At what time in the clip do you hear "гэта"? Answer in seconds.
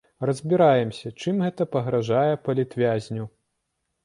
1.45-1.67